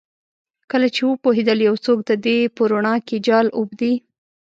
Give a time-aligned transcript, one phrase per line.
[0.71, 3.93] کله چې وپوهیدل یو څوک د دې په روڼا کې جال اوبدي